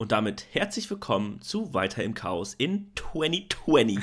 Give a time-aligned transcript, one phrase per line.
[0.00, 3.98] Und damit herzlich willkommen zu Weiter im Chaos in 2020.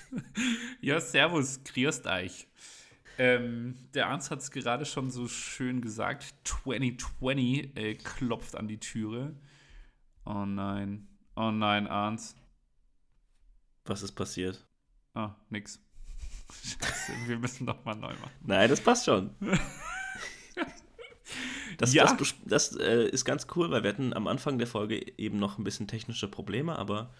[0.80, 2.48] ja, servus, grüßt euch.
[3.18, 6.34] Ähm, der Arzt hat es gerade schon so schön gesagt.
[6.44, 9.36] 2020 äh, klopft an die Türe.
[10.24, 11.06] Oh nein.
[11.36, 12.34] Oh nein, Arndt.
[13.84, 14.66] Was ist passiert?
[15.12, 15.78] Ah, nix.
[16.80, 18.32] Scheiße, wir müssen doch mal neu machen.
[18.40, 19.34] Nein, das passt schon.
[21.78, 22.12] Das, ja.
[22.12, 25.58] das, das äh, ist ganz cool, weil wir hatten am Anfang der Folge eben noch
[25.58, 27.14] ein bisschen technische Probleme, aber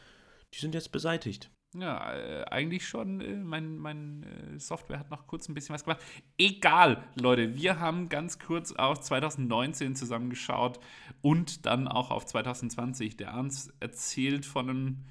[0.53, 1.51] die sind jetzt beseitigt.
[1.75, 3.21] Ja, äh, eigentlich schon.
[3.21, 6.03] Äh, mein, mein äh, Software hat noch kurz ein bisschen was gemacht.
[6.39, 10.81] Egal, Leute, wir haben ganz kurz auf 2019 zusammengeschaut
[11.21, 13.17] und dann auch auf 2020.
[13.19, 15.05] Der Ernst erzählt von einem,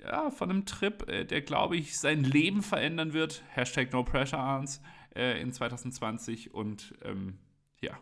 [0.00, 3.42] ja, von einem Trip, äh, der, glaube ich, sein Leben verändern wird.
[3.50, 4.82] Hashtag No Pressure Ernst
[5.14, 6.52] äh, in 2020.
[6.52, 7.38] Und ähm,
[7.80, 7.96] ja,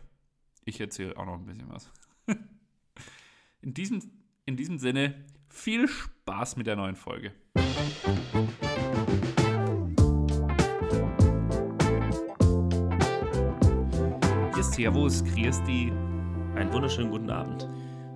[0.65, 1.91] ich erzähle auch noch ein bisschen was.
[3.61, 4.01] in, diesem,
[4.45, 7.33] in diesem Sinne, viel Spaß mit der neuen Folge.
[14.73, 15.91] Servus, Christi.
[16.55, 17.69] Einen wunderschönen guten Abend.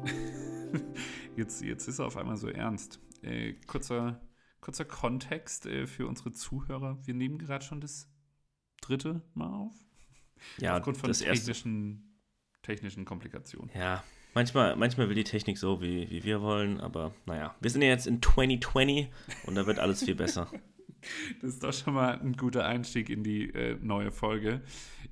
[1.37, 2.99] jetzt, jetzt ist er auf einmal so ernst.
[3.21, 4.19] Äh, kurzer,
[4.59, 6.97] kurzer Kontext äh, für unsere Zuhörer.
[7.05, 8.09] Wir nehmen gerade schon das
[8.81, 9.75] dritte Mal auf.
[10.57, 12.06] Ja, Aufgrund von das technischen
[12.67, 13.71] technischen Komplikationen.
[13.73, 17.81] Ja, manchmal, manchmal will die Technik so, wie, wie wir wollen, aber naja, wir sind
[17.81, 19.07] ja jetzt in 2020
[19.45, 20.47] und da wird alles viel besser.
[21.41, 24.61] Das ist doch schon mal ein guter Einstieg in die äh, neue Folge.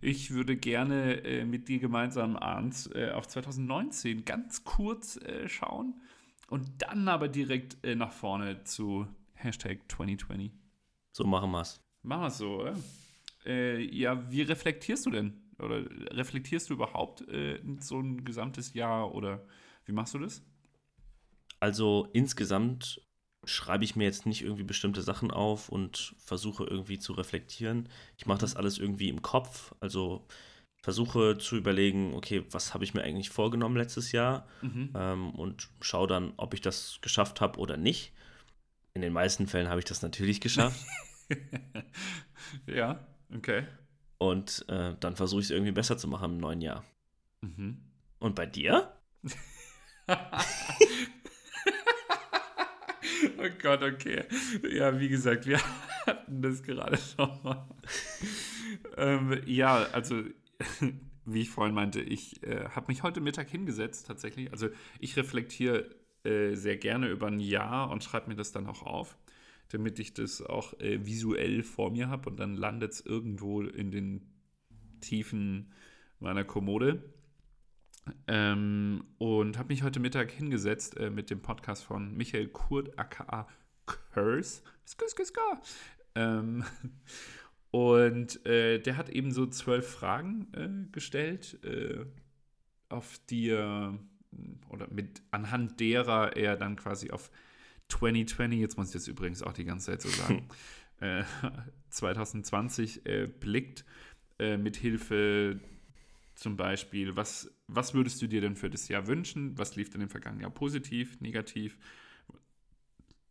[0.01, 5.93] Ich würde gerne äh, mit dir gemeinsam, Arndt, äh, auf 2019 ganz kurz äh, schauen
[6.49, 10.51] und dann aber direkt äh, nach vorne zu Hashtag 2020.
[11.11, 11.79] So machen wir es.
[12.01, 12.75] Machen wir es so, oder?
[13.45, 19.13] Äh, ja, wie reflektierst du denn oder reflektierst du überhaupt äh, so ein gesamtes Jahr
[19.13, 19.45] oder
[19.85, 20.43] wie machst du das?
[21.59, 23.01] Also insgesamt
[23.45, 27.89] schreibe ich mir jetzt nicht irgendwie bestimmte Sachen auf und versuche irgendwie zu reflektieren.
[28.17, 28.59] Ich mache das mhm.
[28.59, 29.73] alles irgendwie im Kopf.
[29.79, 30.27] Also
[30.81, 34.91] versuche zu überlegen, okay, was habe ich mir eigentlich vorgenommen letztes Jahr mhm.
[34.95, 38.13] ähm, und schaue dann, ob ich das geschafft habe oder nicht.
[38.93, 40.79] In den meisten Fällen habe ich das natürlich geschafft.
[42.67, 43.65] ja, okay.
[44.17, 46.83] Und äh, dann versuche ich es irgendwie besser zu machen im neuen Jahr.
[47.41, 47.81] Mhm.
[48.19, 48.93] Und bei dir?
[53.37, 54.23] oh Gott, okay.
[54.69, 55.59] Ja, wie gesagt, wir
[56.05, 57.67] hatten das gerade schon mal.
[58.97, 60.23] ähm, ja, also,
[61.25, 64.51] wie ich vorhin meinte, ich äh, habe mich heute Mittag hingesetzt, tatsächlich.
[64.51, 65.89] Also, ich reflektiere
[66.23, 69.17] äh, sehr gerne über ein Jahr und schreibe mir das dann auch auf
[69.69, 73.91] damit ich das auch äh, visuell vor mir habe und dann landet es irgendwo in
[73.91, 74.21] den
[75.01, 75.71] Tiefen
[76.19, 77.03] meiner Kommode.
[78.27, 83.47] Ähm, und habe mich heute Mittag hingesetzt äh, mit dem Podcast von Michael Kurt, aka
[83.85, 84.61] Curse.
[86.13, 86.63] Ähm,
[87.71, 92.05] und äh, der hat eben so zwölf Fragen äh, gestellt, äh,
[92.89, 93.97] auf die er,
[94.69, 97.31] oder mit anhand derer er dann quasi auf
[97.89, 100.47] 2020, jetzt muss ich das übrigens auch die ganze Zeit so sagen,
[101.89, 103.85] 2020 äh, äh, blickt,
[104.39, 105.59] äh, mit Hilfe
[106.35, 109.57] zum Beispiel, was, was würdest du dir denn für das Jahr wünschen?
[109.57, 111.77] Was lief denn im vergangenen Jahr positiv, negativ?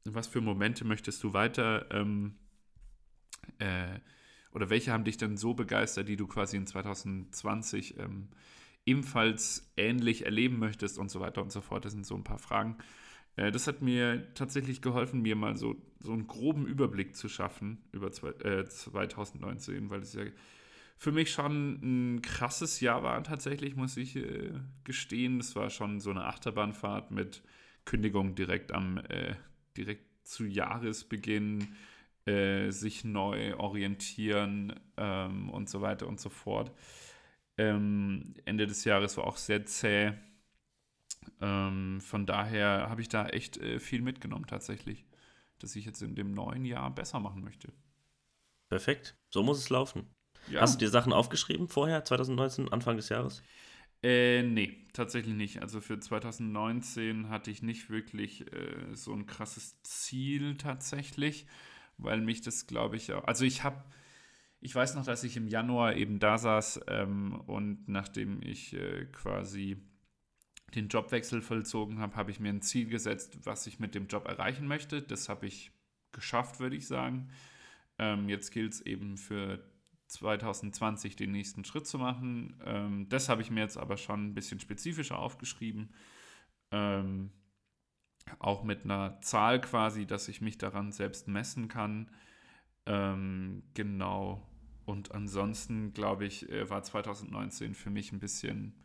[0.04, 2.36] Was für Momente möchtest du weiter ähm,
[3.58, 3.98] äh,
[4.52, 8.28] oder welche haben dich denn so begeistert, die du quasi in 2020 ähm,
[8.86, 11.84] ebenfalls ähnlich erleben möchtest und so weiter und so fort?
[11.84, 12.78] Das sind so ein paar Fragen.
[13.36, 17.78] Äh, das hat mir tatsächlich geholfen, mir mal so, so einen groben Überblick zu schaffen
[17.92, 20.24] über zwei, äh, 2019, weil es ja
[20.96, 24.52] für mich schon ein krasses Jahr war, tatsächlich, muss ich äh,
[24.84, 25.38] gestehen.
[25.38, 27.42] Das war schon so eine Achterbahnfahrt mit
[27.84, 29.34] Kündigung direkt am, äh,
[29.76, 31.74] direkt zu Jahresbeginn,
[32.26, 36.72] äh, sich neu orientieren ähm, und so weiter und so fort.
[37.58, 40.12] Ähm, Ende des Jahres war auch sehr zäh
[41.40, 45.04] ähm, von daher habe ich da echt äh, viel mitgenommen tatsächlich,
[45.58, 47.72] dass ich jetzt in dem neuen Jahr besser machen möchte.
[48.68, 50.06] Perfekt, so muss es laufen.
[50.48, 50.60] Ja.
[50.60, 53.42] Hast du dir Sachen aufgeschrieben vorher, 2019, Anfang des Jahres?
[54.02, 55.62] Äh, nee, tatsächlich nicht.
[55.62, 61.46] Also für 2019 hatte ich nicht wirklich äh, so ein krasses Ziel tatsächlich,
[61.96, 63.24] weil mich das, glaube ich, auch.
[63.24, 63.82] Also ich habe,
[64.60, 69.06] ich weiß noch, dass ich im Januar eben da saß ähm, und nachdem ich äh,
[69.06, 69.78] quasi
[70.74, 74.26] den Jobwechsel vollzogen habe, habe ich mir ein Ziel gesetzt, was ich mit dem Job
[74.26, 75.02] erreichen möchte.
[75.02, 75.72] Das habe ich
[76.12, 77.30] geschafft, würde ich sagen.
[77.98, 79.64] Ähm, jetzt gilt es eben für
[80.08, 82.60] 2020 den nächsten Schritt zu machen.
[82.64, 85.92] Ähm, das habe ich mir jetzt aber schon ein bisschen spezifischer aufgeschrieben.
[86.70, 87.30] Ähm,
[88.38, 92.10] auch mit einer Zahl quasi, dass ich mich daran selbst messen kann.
[92.86, 94.46] Ähm, genau.
[94.84, 98.84] Und ansonsten, glaube ich, äh, war 2019 für mich ein bisschen,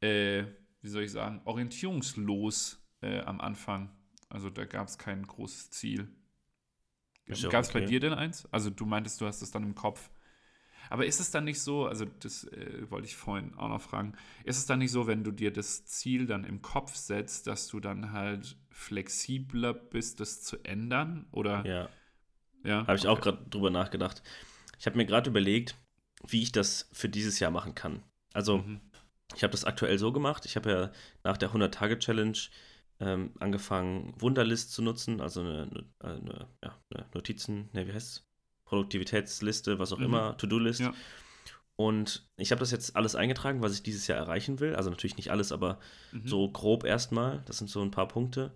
[0.00, 0.44] äh,
[0.82, 3.90] wie soll ich sagen, orientierungslos äh, am Anfang.
[4.28, 6.08] Also da gab es kein großes Ziel.
[7.26, 7.80] Gab es okay.
[7.80, 8.46] bei dir denn eins?
[8.50, 10.10] Also du meintest, du hast es dann im Kopf.
[10.90, 14.14] Aber ist es dann nicht so, also das äh, wollte ich vorhin auch noch fragen,
[14.44, 17.68] ist es dann nicht so, wenn du dir das Ziel dann im Kopf setzt, dass
[17.68, 21.26] du dann halt flexibler bist, das zu ändern?
[21.30, 21.64] Oder?
[21.64, 21.88] Ja.
[22.64, 22.86] ja?
[22.86, 23.08] Habe ich okay.
[23.08, 24.22] auch gerade drüber nachgedacht.
[24.78, 25.76] Ich habe mir gerade überlegt,
[26.26, 28.02] wie ich das für dieses Jahr machen kann.
[28.34, 28.80] Also, mhm.
[29.34, 30.44] Ich habe das aktuell so gemacht.
[30.46, 30.92] Ich habe ja
[31.24, 32.38] nach der 100-Tage-Challenge
[33.00, 35.68] ähm, angefangen, Wunderlist zu nutzen, also eine,
[35.98, 38.26] eine, ja, eine Notizen, ne, wie heißt es?
[38.64, 40.04] Produktivitätsliste, was auch mhm.
[40.04, 40.80] immer, To-Do-List.
[40.80, 40.94] Ja.
[41.76, 44.74] Und ich habe das jetzt alles eingetragen, was ich dieses Jahr erreichen will.
[44.76, 45.78] Also natürlich nicht alles, aber
[46.12, 46.26] mhm.
[46.26, 47.42] so grob erstmal.
[47.46, 48.54] Das sind so ein paar Punkte.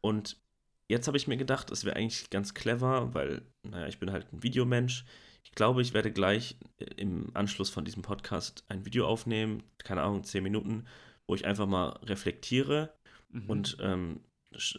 [0.00, 0.36] Und
[0.88, 4.32] jetzt habe ich mir gedacht, es wäre eigentlich ganz clever, weil, naja, ich bin halt
[4.32, 5.04] ein Videomensch.
[5.44, 6.56] Ich glaube, ich werde gleich
[6.96, 10.86] im Anschluss von diesem Podcast ein Video aufnehmen, keine Ahnung, zehn Minuten,
[11.26, 12.92] wo ich einfach mal reflektiere
[13.30, 13.50] mhm.
[13.50, 14.20] und ähm,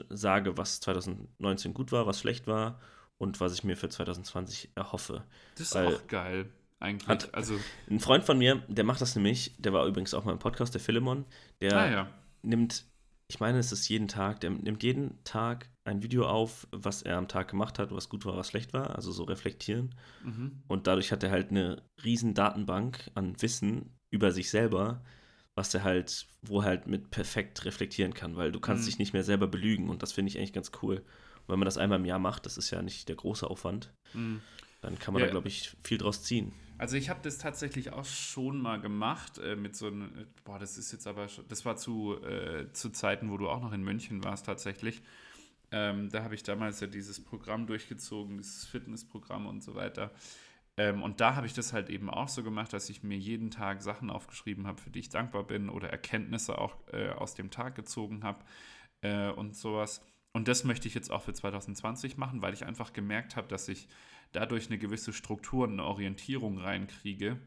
[0.10, 2.80] sage, was 2019 gut war, was schlecht war
[3.18, 5.24] und was ich mir für 2020 erhoffe.
[5.56, 6.50] Das ist Weil auch geil,
[6.80, 7.08] eigentlich.
[7.08, 7.60] Hat, also
[7.90, 10.74] ein Freund von mir, der macht das nämlich, der war übrigens auch mal im Podcast,
[10.74, 11.26] der Philemon,
[11.62, 12.10] der ah, ja.
[12.42, 12.86] nimmt,
[13.28, 17.18] ich meine, es ist jeden Tag, der nimmt jeden Tag ein Video auf, was er
[17.18, 19.96] am Tag gemacht hat, was gut war, was schlecht war, also so reflektieren.
[20.24, 20.64] Mhm.
[20.68, 25.04] Und dadurch hat er halt eine riesen Datenbank an Wissen über sich selber,
[25.56, 28.88] was er halt, wo er halt mit perfekt reflektieren kann, weil du kannst mhm.
[28.88, 30.98] dich nicht mehr selber belügen und das finde ich eigentlich ganz cool.
[30.98, 33.94] Und wenn man das einmal im Jahr macht, das ist ja nicht der große Aufwand,
[34.14, 34.42] mhm.
[34.82, 35.28] dann kann man ja.
[35.28, 36.54] da, glaube ich, viel draus ziehen.
[36.84, 40.60] Also ich habe das tatsächlich auch schon mal gemacht äh, mit so einem, äh, boah,
[40.60, 43.72] das ist jetzt aber, schon, das war zu, äh, zu Zeiten, wo du auch noch
[43.72, 45.02] in München warst tatsächlich.
[45.72, 50.12] Ähm, da habe ich damals ja dieses Programm durchgezogen, dieses Fitnessprogramm und so weiter.
[50.76, 53.50] Ähm, und da habe ich das halt eben auch so gemacht, dass ich mir jeden
[53.50, 57.50] Tag Sachen aufgeschrieben habe, für die ich dankbar bin oder Erkenntnisse auch äh, aus dem
[57.50, 58.44] Tag gezogen habe
[59.00, 60.02] äh, und sowas.
[60.34, 63.70] Und das möchte ich jetzt auch für 2020 machen, weil ich einfach gemerkt habe, dass
[63.70, 63.88] ich
[64.34, 67.40] dadurch eine gewisse Struktur und eine Orientierung reinkriege,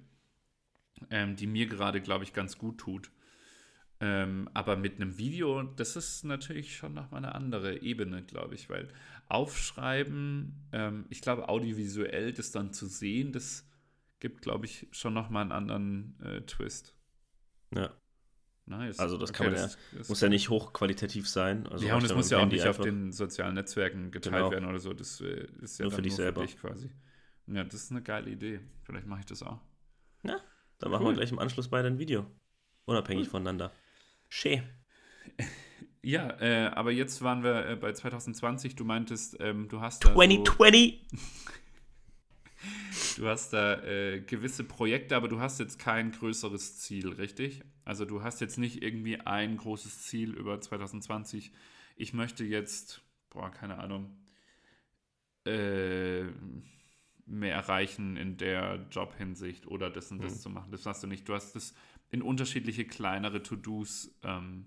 [1.11, 3.11] ähm, die mir gerade, glaube ich, ganz gut tut.
[3.99, 8.69] Ähm, aber mit einem Video, das ist natürlich schon nochmal eine andere Ebene, glaube ich,
[8.69, 8.88] weil
[9.29, 13.67] aufschreiben, ähm, ich glaube, audiovisuell das dann zu sehen, das
[14.21, 16.94] gibt, glaube ich, schon nochmal einen anderen äh, Twist.
[17.75, 17.91] Ja.
[18.67, 18.99] Nice.
[18.99, 21.69] Also das okay, kann man das, ja, das muss ja nicht hochqualitativ sein.
[21.69, 24.51] Also ja, und es muss ja auch nicht auf den sozialen Netzwerken geteilt genau.
[24.51, 24.93] werden oder so.
[24.93, 26.41] Das äh, ist ja nur für dich nur selber.
[26.41, 26.91] Für dich quasi.
[27.47, 28.61] Ja, das ist eine geile Idee.
[28.83, 29.61] Vielleicht mache ich das auch.
[30.25, 30.41] Ja,
[30.79, 30.91] dann cool.
[30.91, 32.27] machen wir gleich im Anschluss beide ein Video.
[32.87, 33.31] Unabhängig cool.
[33.31, 33.73] voneinander.
[34.29, 34.63] Schön.
[36.03, 38.77] Ja, äh, aber jetzt waren wir äh, bei 2020.
[38.77, 41.05] Du meintest, ähm, du hast da 2020.
[41.11, 41.19] So,
[43.17, 47.62] du hast da äh, gewisse Projekte, aber du hast jetzt kein größeres Ziel, richtig?
[47.85, 51.53] Also du hast jetzt nicht irgendwie ein großes Ziel über 2020.
[51.97, 54.17] Ich möchte jetzt, boah, keine Ahnung,
[55.47, 56.25] äh,
[57.26, 60.41] mehr erreichen in der Jobhinsicht oder das und das mhm.
[60.41, 60.73] zu machen.
[60.73, 61.29] Das hast du nicht.
[61.29, 61.75] Du hast das
[62.11, 64.67] in unterschiedliche kleinere To-Dos ähm,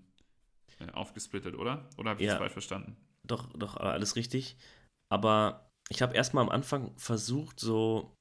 [0.78, 1.88] äh, aufgesplittet, oder?
[1.96, 2.96] Oder habe ich ja, das falsch verstanden?
[3.24, 4.56] Doch, doch, alles richtig.
[5.08, 8.14] Aber ich habe erstmal am Anfang versucht, so,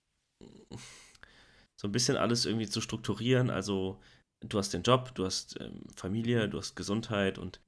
[1.80, 3.50] so ein bisschen alles irgendwie zu strukturieren.
[3.50, 4.02] Also,
[4.42, 7.62] du hast den Job, du hast ähm, Familie, du hast Gesundheit und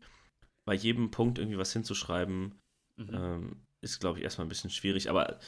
[0.65, 2.55] bei jedem Punkt irgendwie was hinzuschreiben,
[2.97, 3.09] mhm.
[3.13, 5.09] ähm, ist, glaube ich, erstmal ein bisschen schwierig.
[5.09, 5.39] Aber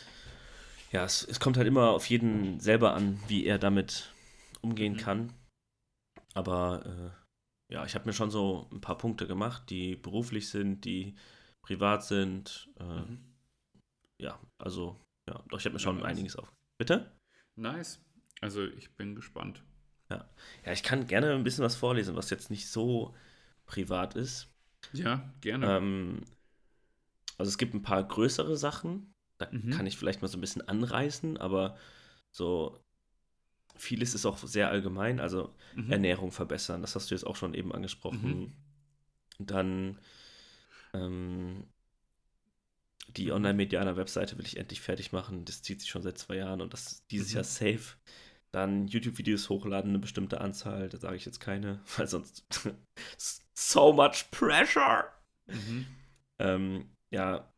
[0.91, 4.11] ja, es, es, kommt halt immer auf jeden selber an, wie er damit
[4.61, 4.97] umgehen mhm.
[4.97, 5.33] kann.
[6.35, 10.85] Aber äh, ja, ich habe mir schon so ein paar Punkte gemacht, die beruflich sind,
[10.85, 11.15] die
[11.63, 12.69] privat sind.
[12.79, 13.32] Äh, mhm.
[14.17, 16.51] Ja, also, ja, doch, ich habe mir schon ja, einiges auf.
[16.77, 17.11] Bitte?
[17.55, 18.01] Nice.
[18.41, 19.63] Also, ich bin gespannt.
[20.09, 20.29] Ja.
[20.65, 23.15] ja, ich kann gerne ein bisschen was vorlesen, was jetzt nicht so
[23.65, 24.49] privat ist.
[24.91, 25.77] Ja, gerne.
[25.77, 26.21] Ähm,
[27.37, 29.13] also, es gibt ein paar größere Sachen.
[29.37, 29.71] Da mhm.
[29.71, 31.77] kann ich vielleicht mal so ein bisschen anreißen, aber
[32.31, 32.83] so
[33.75, 35.91] vieles ist auch sehr allgemein, also mhm.
[35.91, 38.39] Ernährung verbessern, das hast du jetzt auch schon eben angesprochen.
[38.39, 38.53] Mhm.
[39.39, 39.99] Dann
[40.93, 41.65] ähm,
[43.07, 43.33] die mhm.
[43.33, 45.45] Online-Medianer-Webseite will ich endlich fertig machen.
[45.45, 47.35] Das zieht sich schon seit zwei Jahren und das dieses mhm.
[47.35, 47.97] Jahr safe.
[48.51, 52.45] Dann YouTube-Videos hochladen, eine bestimmte Anzahl, da sage ich jetzt keine, weil sonst
[53.53, 55.05] so much pressure.
[55.47, 55.85] Mhm.
[56.39, 57.53] Ähm, ja,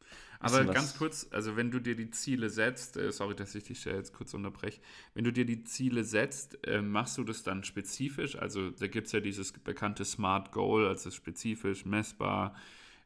[0.46, 3.84] aber ganz kurz, also wenn du dir die Ziele setzt, äh, sorry, dass ich dich
[3.86, 4.80] jetzt kurz unterbreche,
[5.14, 8.36] wenn du dir die Ziele setzt, äh, machst du das dann spezifisch?
[8.36, 12.56] Also da gibt es ja dieses bekannte Smart Goal, also spezifisch, messbar,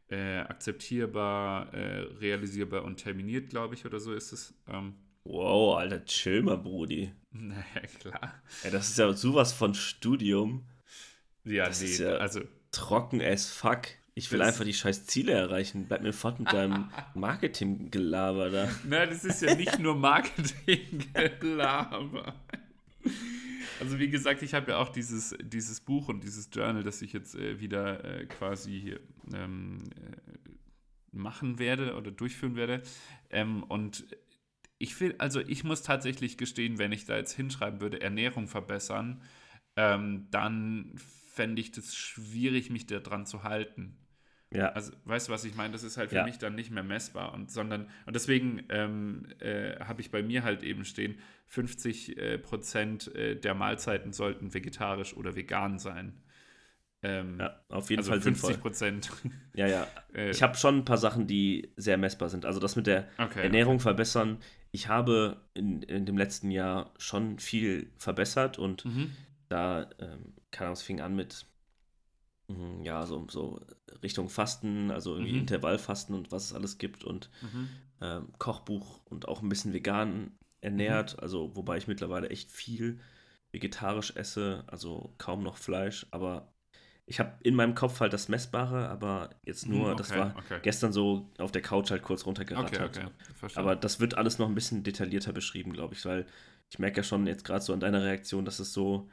[0.09, 4.53] äh, akzeptierbar, äh, realisierbar und terminiert, glaube ich, oder so ist es.
[4.67, 7.11] Ähm, wow, Alter, chill mal, Brudi.
[7.31, 7.63] naja,
[7.99, 8.33] klar.
[8.63, 10.65] Ey, das ist ja sowas von Studium.
[11.45, 13.81] Ja, Das nee, ist ja- also Trocken as fuck.
[14.15, 15.85] Ich will einfach die scheiß Ziele erreichen.
[15.87, 18.67] Bleib mir fort mit deinem Marketinggelaber da.
[18.87, 22.33] Na, das ist ja nicht nur Marketing-Gelaber.
[23.79, 27.13] Also wie gesagt, ich habe ja auch dieses, dieses Buch und dieses Journal, das ich
[27.13, 28.97] jetzt äh, wieder äh, quasi
[29.33, 30.49] ähm, äh,
[31.11, 32.81] machen werde oder durchführen werde.
[33.29, 34.05] Ähm, und
[34.77, 39.21] ich will, also ich muss tatsächlich gestehen, wenn ich da jetzt hinschreiben würde, Ernährung verbessern,
[39.75, 40.93] ähm, dann
[41.33, 43.97] fände ich das schwierig, mich daran zu halten.
[44.51, 45.73] Ja, Also, weißt du, was ich meine?
[45.73, 46.23] Das ist halt für Ja.
[46.23, 47.33] mich dann nicht mehr messbar.
[47.33, 52.37] Und, sondern, und deswegen ähm, äh, habe ich bei mir halt eben stehen, 50 äh,
[52.39, 56.13] Prozent äh, der Mahlzeiten sollten vegetarisch oder vegan sein.
[57.01, 58.61] Ähm, ja auf jeden also Fall 50 sinnvoll.
[58.61, 59.11] Prozent.
[59.55, 59.87] Ja, ja.
[60.13, 62.45] Äh, Ich habe schon ein paar Sachen, die sehr messbar sind.
[62.45, 64.37] Also das mit der okay, Ernährung verbessern.
[64.71, 69.11] Ich habe in, in dem letzten Jahr schon viel verbessert und Mhm.
[69.49, 71.47] da, ähm, keine Ahnung, es fing an mit,
[72.83, 73.59] ja, so, so
[74.03, 75.39] Richtung Fasten, also irgendwie Mhm.
[75.39, 77.69] Intervallfasten und was es alles gibt und Mhm.
[78.01, 81.21] ähm, Kochbuch und auch ein bisschen vegan ernährt, Mhm.
[81.23, 82.99] also wobei ich mittlerweile echt viel
[83.51, 86.53] vegetarisch esse, also kaum noch Fleisch, aber
[87.05, 90.35] ich habe in meinem Kopf halt das Messbare, aber jetzt nur, Mhm, das okay, war
[90.37, 90.59] okay.
[90.61, 92.97] gestern so auf der Couch halt kurz runtergerattert.
[92.99, 93.05] okay.
[93.55, 96.25] Aber das wird alles noch ein bisschen detaillierter beschrieben, glaube ich, weil
[96.69, 99.09] ich merke ja schon jetzt gerade so an deiner Reaktion, dass es so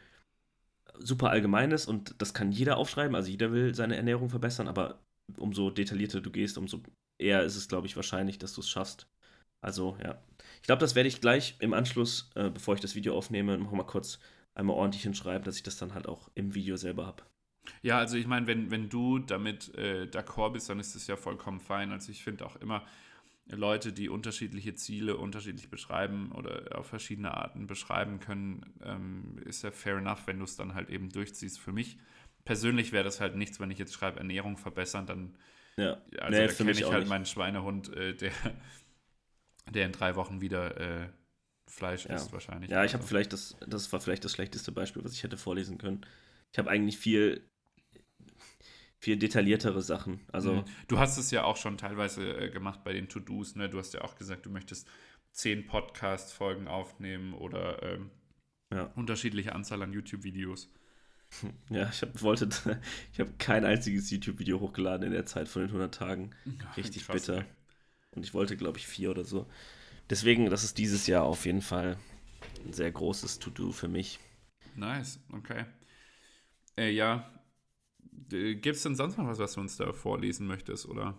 [0.98, 3.14] super allgemein ist und das kann jeder aufschreiben.
[3.14, 4.98] Also jeder will seine Ernährung verbessern, aber
[5.38, 6.82] umso detaillierter du gehst, umso
[7.18, 9.06] eher ist es, glaube ich, wahrscheinlich, dass du es schaffst.
[9.60, 10.18] Also ja.
[10.60, 13.72] Ich glaube, das werde ich gleich im Anschluss, äh, bevor ich das Video aufnehme, noch
[13.72, 14.18] mal kurz
[14.54, 17.22] einmal ordentlich hinschreiben, dass ich das dann halt auch im Video selber habe.
[17.82, 21.16] Ja, also ich meine, wenn, wenn du damit äh, d'accord bist, dann ist das ja
[21.16, 21.90] vollkommen fein.
[21.90, 22.86] Also ich finde auch immer
[23.48, 29.70] Leute, die unterschiedliche Ziele unterschiedlich beschreiben oder auf verschiedene Arten beschreiben können, ähm, ist ja
[29.70, 31.60] fair enough, wenn du es dann halt eben durchziehst.
[31.60, 31.98] Für mich
[32.44, 35.36] persönlich wäre das halt nichts, wenn ich jetzt schreibe, Ernährung verbessern, dann
[35.76, 37.08] Ja, also Nee, da kenne ich halt nicht.
[37.10, 38.32] meinen Schweinehund, äh, der,
[39.70, 41.08] der in drei Wochen wieder äh,
[41.68, 42.14] Fleisch Ja.
[42.14, 42.70] isst wahrscheinlich.
[42.70, 43.08] Ja, ich habe Also.
[43.08, 46.04] vielleicht das, das war vielleicht das schlechteste Beispiel, was ich hätte vorlesen können.
[46.52, 47.42] Ich habe eigentlich viel,
[49.06, 50.18] viel detailliertere Sachen.
[50.32, 50.64] Also, Mhm.
[50.88, 53.68] Du hast es ja auch schon teilweise äh, gemacht bei den To-Dos, ne?
[53.68, 54.88] Du hast ja auch gesagt, du möchtest
[55.30, 58.10] zehn Podcast-Folgen aufnehmen oder ähm,
[58.72, 58.90] Ja.
[58.96, 60.72] unterschiedliche Anzahl an YouTube-Videos.
[61.70, 62.48] ja, ich hab, wollte,
[63.12, 66.30] ich habe kein einziges YouTube-Video hochgeladen in der Zeit von den 100 Tagen.
[66.76, 67.38] Richtig Krass, bitter.
[67.42, 67.44] ey.
[68.16, 69.46] Und ich wollte, glaube ich, vier oder so.
[70.10, 71.96] Deswegen, das ist dieses Jahr auf jeden Fall
[72.64, 74.18] ein sehr großes To-Do für mich.
[74.74, 75.64] Nice, okay.
[76.76, 77.30] Äh, ja.
[78.28, 81.14] Gibt es denn sonst noch was, was du uns da vorlesen möchtest, oder?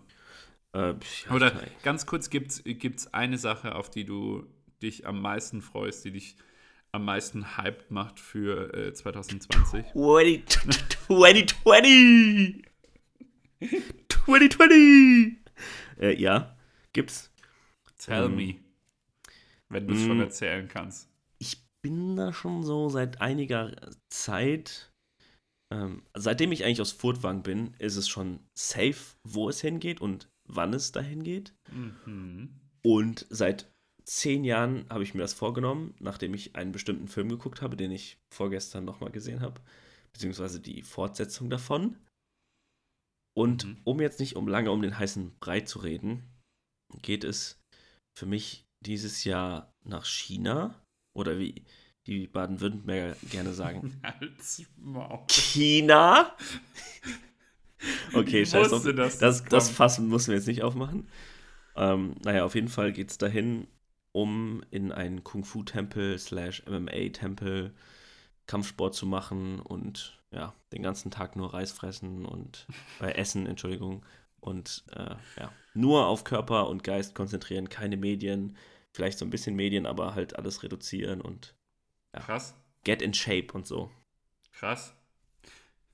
[0.74, 0.94] Äh,
[1.26, 1.52] ja, Oder
[1.82, 4.46] ganz kurz, gibt es eine Sache, auf die du
[4.82, 6.36] dich am meisten freust, die dich
[6.92, 9.86] am meisten hyped macht für äh, 2020?
[11.06, 12.62] 2020!
[14.08, 15.38] 2020!
[15.98, 16.56] Äh, ja,
[16.92, 17.32] gibt's.
[17.98, 18.54] Tell Ähm, me.
[19.68, 20.22] Wenn du es schon mm.
[20.22, 21.08] erzählen kannst.
[21.38, 23.72] ich bin da schon so seit einiger
[24.08, 24.90] Zeit,
[25.70, 30.28] ähm, seitdem ich eigentlich aus Furtwang bin, ist es schon safe, wo es hingeht und
[30.48, 31.54] wann es dahin geht.
[31.70, 32.60] Mhm.
[32.82, 33.70] Und seit
[34.04, 37.90] zehn Jahren habe ich mir das vorgenommen, nachdem ich einen bestimmten Film geguckt habe, den
[37.90, 39.60] ich vorgestern nochmal gesehen habe,
[40.12, 41.98] beziehungsweise die Fortsetzung davon.
[43.36, 43.80] Und Mhm.
[43.84, 46.24] um jetzt nicht um lange um den heißen Brei zu reden,
[47.02, 47.60] geht es
[48.18, 50.82] für mich dieses Jahr nach China
[51.14, 51.64] oder wie
[52.08, 55.20] die Baden-Württemberger gerne sagen, Halt's Maul.
[55.28, 56.32] China.
[58.12, 58.72] Okay, Ich scheiß auf.
[58.80, 59.70] wusste, dass Das, das das.
[59.70, 61.06] Fass müssen wir jetzt nicht aufmachen.
[61.76, 63.68] Ähm, naja, auf jeden Fall geht es dahin,
[64.10, 67.72] um in einen Kung-Fu-Tempel slash MMA-Tempel
[68.46, 72.66] Kampfsport zu machen und ja, den ganzen Tag nur Reis fressen und
[73.00, 74.04] äh, essen, Entschuldigung.
[74.40, 78.56] Und äh, ja, nur auf Körper und Geist konzentrieren, keine Medien,
[78.92, 81.54] vielleicht so ein bisschen Medien, aber halt alles reduzieren und
[82.20, 83.90] Krass, get in shape und so.
[84.52, 84.94] krass.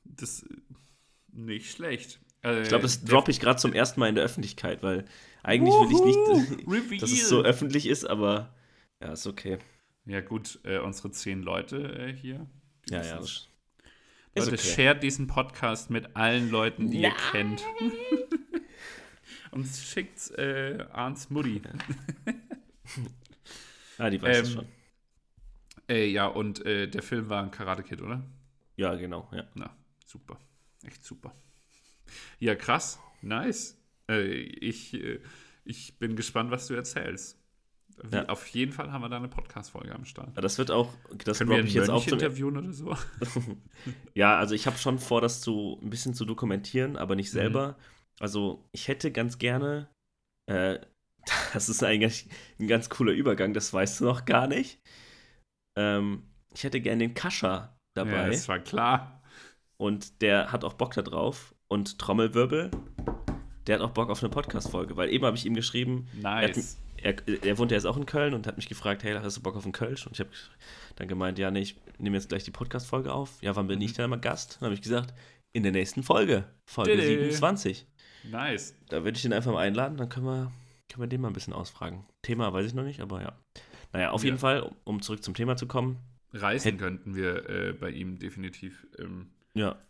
[0.04, 0.44] Das
[1.32, 2.20] nicht schlecht.
[2.42, 5.04] Äh, Ich glaube, das droppe ich gerade zum ersten Mal in der Öffentlichkeit, weil
[5.42, 8.54] eigentlich will ich nicht, dass es so öffentlich ist, aber
[9.00, 9.58] ja, ist okay.
[10.06, 12.46] Ja, gut, äh, unsere zehn Leute äh, hier.
[12.90, 13.16] Ja, ja.
[13.18, 13.48] Das
[14.36, 14.56] Leute, okay.
[14.58, 17.64] shared diesen Podcast mit allen Leuten, die ihr kennt.
[19.52, 21.62] Und schickt äh, Arns Mutti.
[23.96, 24.66] Ah, die weiß es Ähm, schon.
[25.88, 28.22] Äh, ja, und äh, der Film war ein Karate Kid, oder?
[28.76, 29.44] Ja, genau, ja.
[29.54, 29.76] Na,
[30.06, 30.38] super.
[30.84, 31.34] Echt super.
[32.38, 32.98] Ja, krass.
[33.22, 33.78] Nice.
[34.10, 35.20] Äh, ich, äh,
[35.64, 37.38] ich bin gespannt, was du erzählst.
[38.02, 38.26] Wie, Ja.
[38.28, 40.34] Auf jeden Fall haben wir da eine Podcast-Folge am Start.
[40.34, 40.92] Ja, Das wird auch,
[41.24, 42.96] das Können wir ich jetzt auch zum, interviewen oder so?
[44.14, 47.18] Ja, also ich habe schon vor, das zu ein bisschen zu dokumentieren, aber Mhm.
[47.18, 47.78] nicht selber.
[48.20, 49.88] Also ich hätte ganz gerne,
[50.46, 50.78] äh,
[51.54, 54.80] das ist eigentlich ein ganz cooler Übergang, das weißt du noch gar nicht.
[55.76, 56.22] Ähm,
[56.54, 57.48] ich hätte gerne den Kascha
[57.96, 59.22] Ja, dabei das war klar.
[59.76, 62.70] und der hat auch Bock da drauf und Trommelwirbel,
[63.66, 66.78] der hat auch Bock auf eine Podcast-Folge, weil eben habe ich ihm geschrieben, Nice.
[66.98, 69.42] er, er wohnt ja jetzt auch in Köln und hat mich gefragt, hey, hast du
[69.42, 70.06] Bock auf einen Kölsch?
[70.06, 70.30] Und ich habe
[70.96, 73.42] dann gemeint, ja, nee, ich nehme jetzt gleich die Podcast-Folge auf.
[73.42, 74.56] Ja, wann bin ich denn mal Gast?
[74.60, 75.14] Dann habe ich gesagt,
[75.52, 77.16] in der nächsten Folge, Folge Didi.
[77.32, 77.86] 27.
[78.30, 78.74] Nice.
[78.88, 80.52] Da würde ich ihn einfach mal einladen, dann können wir,
[80.90, 82.04] können wir den mal ein bisschen ausfragen.
[82.22, 83.32] Thema weiß ich noch nicht, aber ja.
[83.94, 84.26] Naja, auf Ja.
[84.26, 85.98] jeden Fall, um- zurück zum Thema zu kommen,
[86.32, 88.86] Reisen Hätt- könnten wir äh, bei ihm definitiv.
[88.98, 89.80] Ähm, ja,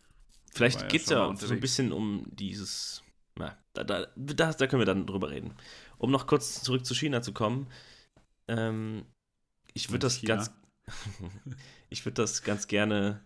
[0.52, 3.02] vielleicht geht es ja so ein bisschen um dieses,
[3.36, 5.54] na, da, da, da, da können wir dann drüber reden.
[5.96, 7.66] Um noch kurz zurück zu China zu kommen,
[8.48, 9.06] ähm,
[9.72, 10.34] ich würde das China.
[10.36, 10.52] ganz,
[11.88, 13.22] ich würde das ganz gerne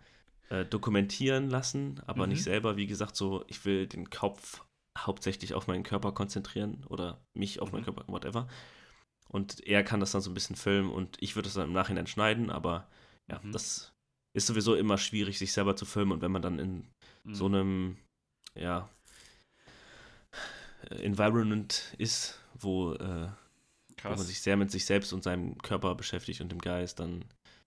[0.50, 2.32] äh, dokumentieren lassen, aber Mhm.
[2.34, 2.76] nicht selber.
[2.76, 4.64] Wie gesagt, so, ich will den Kopf
[4.96, 7.84] hauptsächlich auf meinen Körper konzentrieren oder mich auf meinen Mhm.
[7.86, 8.48] Körper, whatever.
[9.28, 11.72] Und er kann das dann so ein bisschen filmen und ich würde das dann im
[11.74, 12.88] Nachhinein schneiden, aber
[13.30, 13.52] ja, Mhm.
[13.52, 13.92] das
[14.34, 16.88] ist sowieso immer schwierig, sich selber zu filmen und wenn man dann in
[17.24, 17.34] Mhm.
[17.34, 17.98] so einem,
[18.56, 18.88] ja,
[20.90, 23.28] Environment ist, wo, äh,
[24.04, 27.24] wo man sich sehr mit sich selbst und seinem Körper beschäftigt und dem Geist, dann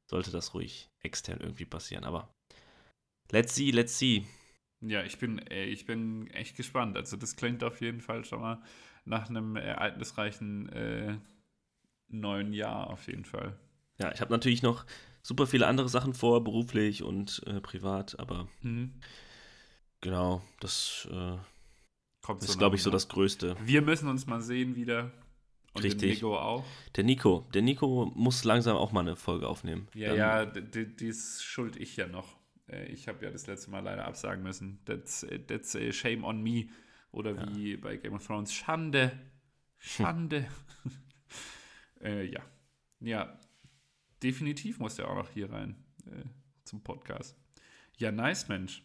[0.09, 2.03] sollte das ruhig extern irgendwie passieren.
[2.03, 2.33] Aber
[3.31, 4.25] let's see, let's see.
[4.81, 6.97] Ja, ich bin, äh, ich bin echt gespannt.
[6.97, 8.61] Also das klingt auf jeden Fall schon mal
[9.05, 11.17] nach einem ereignisreichen äh,
[12.11, 13.57] neuen Jahr auf jeden Fall.
[13.99, 14.85] Ja, ich habe natürlich noch
[15.23, 18.93] super viele andere Sachen vor, beruflich und äh, privat, aber Mhm.
[20.01, 21.37] genau, das äh,
[22.21, 23.55] Kommt ist, nach glaube ich, so das Größte.
[23.63, 25.11] Wir müssen uns mal sehen wieder.
[25.73, 26.15] Und Richtig.
[26.15, 26.65] Nico auch.
[26.95, 29.87] Der Nico, der Nico muss langsam auch mal eine Folge aufnehmen.
[29.95, 32.35] Ja, Dann- ja, dies schuld ich ja noch.
[32.67, 34.79] Äh, Ich habe ja das letzte Mal leider absagen müssen.
[34.85, 36.65] That's, that's äh, shame on me.
[37.11, 37.55] Oder Ja.
[37.55, 39.17] wie bei Game of Thrones, Schande.
[39.77, 40.45] Schande.
[42.03, 42.41] äh, ja.
[42.99, 43.39] Ja,
[44.21, 46.23] definitiv muss der auch noch hier rein äh,
[46.63, 47.35] zum Podcast.
[47.97, 48.83] Ja, nice, Mensch.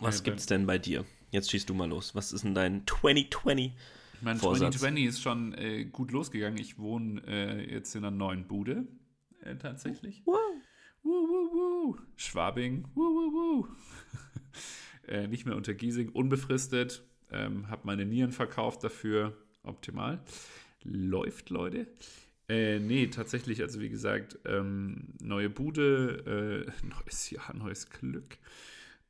[0.00, 1.04] Was Äh, gibt's denn bei dir?
[1.30, 2.14] Jetzt schießt du mal los.
[2.14, 3.72] Was ist denn dein 2020?
[4.22, 4.78] Mein Vorsatz.
[4.78, 6.58] 2020 ist schon äh, gut losgegangen.
[6.58, 8.86] Ich wohne äh, jetzt in einer neuen Bude,
[9.42, 10.22] äh, tatsächlich.
[10.24, 10.38] Wow.
[11.02, 11.96] Wuh, wuh, wuh.
[12.16, 12.88] Schwabing.
[12.94, 13.68] Wuh, wuh.
[15.08, 16.08] äh, nicht mehr unter Giesing.
[16.10, 17.02] Unbefristet.
[17.30, 19.36] Ähm, hab meine Nieren verkauft dafür.
[19.62, 20.22] Optimal.
[20.86, 21.86] Läuft, Leute.
[22.48, 28.38] Äh, nee, tatsächlich, also wie gesagt, ähm, neue Bude, äh, neues Jahr, neues Glück.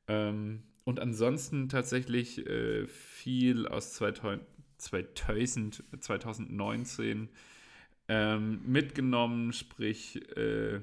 [0.09, 4.43] Ähm, und ansonsten tatsächlich äh, viel aus 2000,
[4.79, 7.29] 2000 2019
[8.09, 10.81] ähm, mitgenommen, sprich, äh,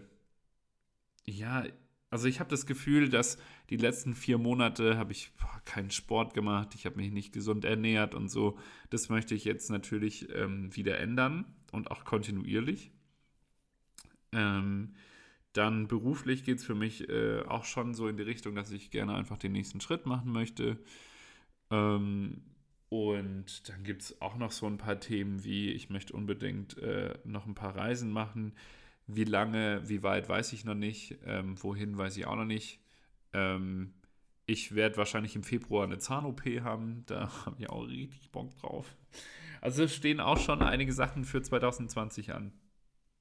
[1.25, 1.63] ja,
[2.13, 3.39] also ich habe das Gefühl, dass
[3.71, 7.65] die letzten vier Monate habe ich boah, keinen Sport gemacht, ich habe mich nicht gesund
[7.65, 8.55] ernährt und so.
[8.91, 12.91] Das möchte ich jetzt natürlich ähm, wieder ändern und auch kontinuierlich.
[14.31, 14.93] Ähm,
[15.53, 18.91] dann beruflich geht es für mich äh, auch schon so in die Richtung, dass ich
[18.91, 20.77] gerne einfach den nächsten Schritt machen möchte.
[21.71, 22.43] Ähm,
[22.89, 27.17] und dann gibt es auch noch so ein paar Themen wie, ich möchte unbedingt äh,
[27.23, 28.53] noch ein paar Reisen machen.
[29.07, 31.17] Wie lange, wie weit, weiß ich noch nicht.
[31.25, 32.79] Ähm, wohin, weiß ich auch noch nicht.
[33.33, 33.93] Ähm,
[34.45, 37.03] ich werde wahrscheinlich im Februar eine Zahn-OP haben.
[37.05, 38.95] Da habe ich auch richtig Bock drauf.
[39.61, 42.53] Also stehen auch schon einige Sachen für 2020 an.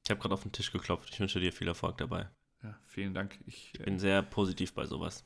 [0.05, 1.11] Ich habe gerade auf den Tisch geklopft.
[1.13, 2.29] Ich wünsche dir viel Erfolg dabei.
[2.63, 3.39] Ja, vielen Dank.
[3.47, 5.25] Ich, äh, Bin sehr positiv bei sowas.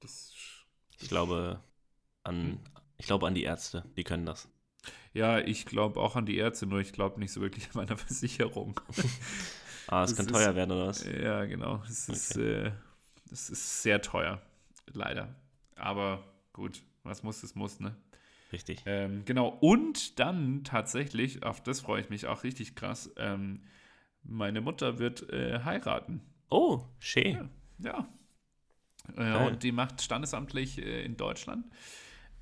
[0.00, 0.32] das,
[0.98, 1.62] Ich glaube
[2.24, 2.58] an,
[2.98, 3.84] ich glaube an die Ärzte.
[3.96, 4.50] Die können das.
[5.12, 7.96] ja, ich glaube auch an die Ärzte, nur ich glaube nicht so wirklich an meine
[7.98, 8.80] Versicherung.
[9.88, 11.04] Ah, es kann ist- teuer werden, oder was?
[11.04, 11.82] Ja, genau.
[11.88, 12.72] Es ist, äh,
[13.32, 14.40] es ist sehr teuer,
[14.92, 15.34] leider.
[15.76, 17.94] Aber gut, was muss, es muss, ne?
[18.52, 18.82] Richtig.
[18.86, 19.48] Ähm, genau.
[19.48, 23.62] Und dann tatsächlich, auf das freue ich mich auch richtig krass, ähm,
[24.22, 26.22] meine Mutter wird äh, heiraten.
[26.50, 27.50] Oh, schön.
[27.78, 28.08] Ja.
[29.12, 29.46] Äh, Geil.
[29.48, 31.66] und die macht standesamtlich äh, in Deutschland.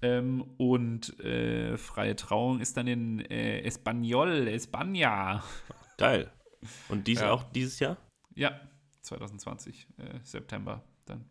[0.02, 5.42] Ähm, und äh, freie Trauung ist dann in äh, Espanyol, España.
[5.98, 6.30] Geil.
[6.88, 7.32] Und dies Ja.
[7.32, 7.96] auch dieses Jahr?
[8.34, 8.60] Ja,
[9.02, 11.24] 2020, äh, September dann.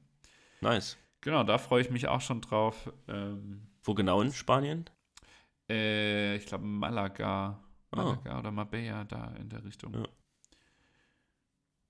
[0.62, 0.98] Nice.
[1.22, 2.92] Genau, da freue ich mich auch schon drauf.
[3.08, 4.90] Ähm, Wo genau in Spanien?
[5.70, 7.60] äh, ich glaube Malaga,
[7.92, 7.96] Ah.
[7.96, 9.94] Malaga oder Marbella, da in der Richtung.
[9.94, 10.08] Ja.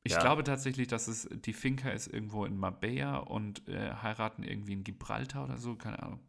[0.04, 0.20] Ich Ja.
[0.20, 4.84] glaube tatsächlich, dass es die Finca ist irgendwo in Marbella und äh, heiraten irgendwie in
[4.84, 6.20] Gibraltar oder so, keine Ahnung.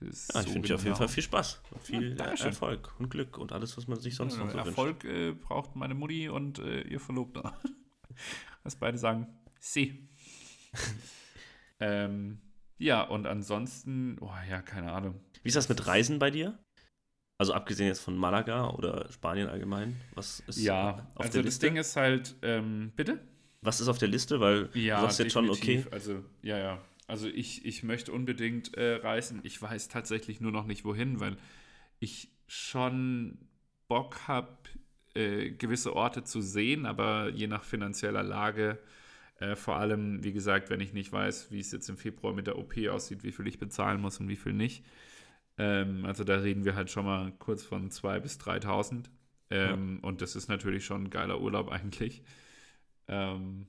[0.00, 0.98] Ist Ja, ich so wünsche dir auf jeden genau.
[0.98, 2.46] Fall viel Spaß, und viel äh, Dankeschön.
[2.48, 4.68] Erfolg und Glück und alles, was man sich sonst Ja, noch so wünscht.
[4.68, 7.56] Erfolg äh, braucht meine Mutti und äh, ihr Verlobter.
[8.62, 9.26] Was beide sagen,
[9.60, 10.08] sie.
[11.80, 12.40] ähm,
[12.78, 15.20] ja, und ansonsten, oh ja, keine Ahnung.
[15.42, 16.58] Wie ist das mit Reisen bei dir?
[17.38, 21.42] Also abgesehen jetzt von Malaga oder Spanien allgemein, was ist Ja, äh, auf also der
[21.42, 21.66] das Liste?
[21.66, 23.20] Ding ist halt, ähm, bitte?
[23.60, 24.40] was ist auf der Liste?
[24.40, 25.92] Weil Ja, du sagst jetzt schon, okay, definitiv.
[25.92, 26.82] Also, ja, ja.
[27.06, 29.40] Also ich, ich möchte unbedingt äh, reisen.
[29.44, 31.36] Ich weiß tatsächlich nur noch nicht wohin, weil
[32.00, 33.38] ich schon
[33.88, 34.56] Bock habe,
[35.14, 38.78] äh, gewisse Orte zu sehen, aber je nach finanzieller Lage,
[39.38, 42.46] äh, vor allem, wie gesagt, wenn ich nicht weiß, wie es jetzt im Februar mit
[42.46, 44.84] der OP aussieht, wie viel ich bezahlen muss und wie viel nicht.
[45.58, 49.04] Ähm, also da reden wir halt schon mal kurz von 2.000 bis 3.000.
[49.50, 52.22] Ähm, Und das ist natürlich schon ein geiler Urlaub eigentlich.
[53.08, 53.66] Ähm,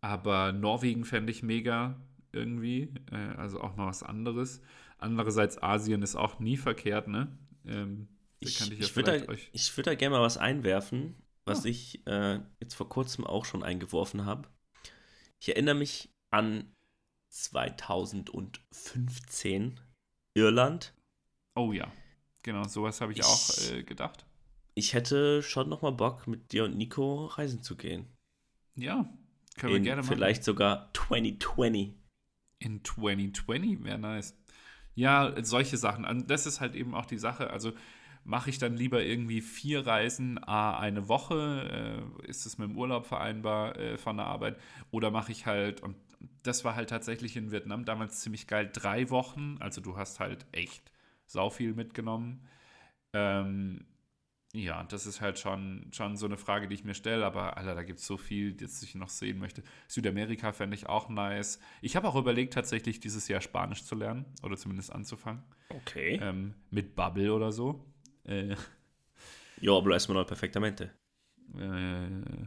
[0.00, 2.00] aber Norwegen fände ich mega
[2.32, 2.94] irgendwie.
[3.10, 4.60] Äh, also auch mal was anderes.
[4.98, 7.36] Andererseits Asien ist auch nie verkehrt, ne?
[7.66, 8.08] Ähm,
[8.40, 11.68] ich, ich ja ich würde da, ich würd da gerne mal was einwerfen, was Ah.
[11.68, 14.48] ich äh, jetzt vor kurzem auch schon eingeworfen habe.
[15.40, 16.72] Ich erinnere mich an
[17.30, 19.80] 2015
[20.34, 20.94] Irland.
[21.56, 21.90] Oh ja.
[22.42, 24.24] Genau, sowas habe ich, Ich- auch äh, gedacht.
[24.74, 28.06] Ich hätte schon noch mal Bock, mit dir und Nico reisen zu gehen.
[28.76, 29.12] Ja,
[29.60, 30.12] können wir In gerne machen.
[30.14, 31.94] vielleicht sogar 2020.
[32.58, 34.36] In 2020 wäre nice.
[34.94, 36.26] Ja, solche Sachen.
[36.26, 37.50] Das ist halt eben auch die Sache.
[37.50, 37.72] Also
[38.24, 42.76] mache ich dann lieber irgendwie vier Reisen, a eine Woche, äh, ist es mit dem
[42.76, 44.58] Urlaub vereinbar äh, von der Arbeit,
[44.90, 45.96] oder mache ich halt, und
[46.42, 50.46] das war halt tatsächlich in Vietnam damals ziemlich geil, drei Wochen, also du hast halt
[50.52, 50.92] echt
[51.26, 52.46] sau viel mitgenommen.
[53.14, 53.86] Ähm,
[54.52, 57.74] ja, das ist halt schon, schon so eine Frage, die ich mir stelle, aber Alter,
[57.74, 59.62] da gibt es so viel, das ich noch sehen möchte.
[59.86, 61.60] Südamerika fände ich auch nice.
[61.82, 65.42] Ich habe auch überlegt, tatsächlich dieses Jahr Spanisch zu lernen oder zumindest anzufangen.
[65.68, 66.18] Okay.
[66.20, 67.84] Ähm, mit Bubble oder so.
[68.24, 68.56] Äh,
[69.60, 70.90] Yo hablo español perfectamente.
[71.56, 72.46] äh,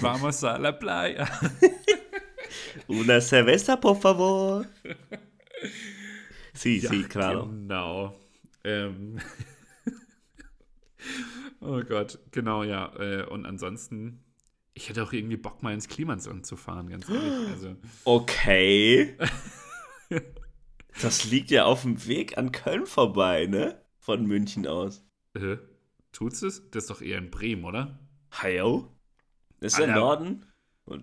[0.00, 1.26] vamos a la playa.
[2.88, 4.66] Una cerveza, por favor.
[6.52, 7.46] Sí, Ja, sí, claro.
[7.48, 8.14] Genau.
[8.64, 9.18] Ähm.
[11.66, 12.92] oh Gott, genau, ja.
[12.98, 14.24] Äh, und ansonsten,
[14.74, 17.48] ich hätte auch irgendwie Bock, mal ins Klimansland zu fahren, ganz ehrlich.
[17.50, 19.16] Also, Okay.
[21.02, 23.78] Das liegt ja auf dem Weg an Köln vorbei, ne?
[23.98, 25.04] Von München aus.
[25.34, 25.58] äh,
[26.12, 26.70] tut's es?
[26.70, 27.98] Das ist doch eher in Bremen, oder?
[28.30, 28.96] Hallo?
[29.60, 30.00] Das ist der Alter.
[30.00, 30.46] Norden.
[30.84, 31.02] Und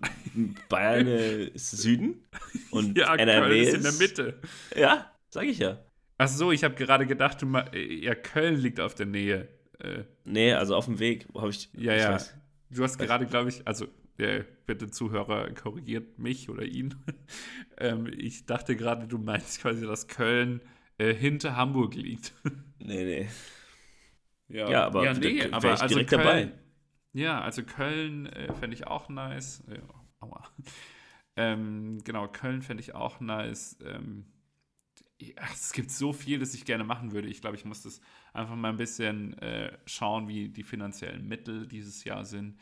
[0.68, 2.24] Bayern äh, ist Süden.
[2.70, 4.40] Und Ja, NRW Köln ist in der Mitte.
[4.74, 5.84] Ja, sag ich ja.
[6.16, 9.48] Ach so, ich habe gerade gedacht, du äh, ja, Köln liegt auf der Nähe.
[9.80, 11.26] Äh, Nee, also auf dem Weg.
[11.32, 11.70] Wo hab ich.
[11.74, 12.12] ja, ich ja.
[12.12, 12.34] weiß.
[12.70, 13.86] Du hast gerade, glaube ich, also
[14.18, 16.94] äh, bitte Zuhörer, korrigiert mich oder ihn.
[17.78, 20.60] ähm, ich dachte gerade, du meinst quasi, dass Köln
[20.98, 22.32] äh, hinter Hamburg liegt.
[22.86, 23.28] Nee, nee.
[24.48, 26.52] ja, Ja, aber ja, nee, aber ich also direkt Köln, dabei.
[27.14, 29.64] Ja, also Köln äh, fände ich auch nice.
[29.68, 29.82] Ja,
[30.20, 30.44] aua.
[31.36, 33.76] Ähm, genau, Köln fände ich auch nice.
[33.84, 34.26] Ähm,
[35.52, 37.28] es gibt so viel, das ich gerne machen würde.
[37.28, 38.00] Ich glaube, ich muss das
[38.32, 42.58] einfach mal ein bisschen äh, schauen, wie die finanziellen Mittel dieses Jahr sind.